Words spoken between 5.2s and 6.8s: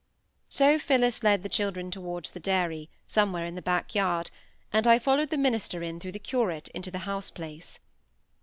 the minister in through the "curate"